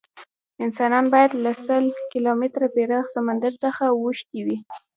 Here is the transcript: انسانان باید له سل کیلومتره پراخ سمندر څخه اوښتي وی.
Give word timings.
انسانان 0.65 1.05
باید 1.13 1.31
له 1.43 1.51
سل 1.65 1.85
کیلومتره 2.11 2.67
پراخ 2.75 3.05
سمندر 3.15 3.53
څخه 3.63 3.83
اوښتي 3.95 4.39
وی. 4.45 4.57